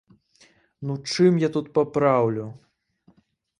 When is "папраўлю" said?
1.77-2.49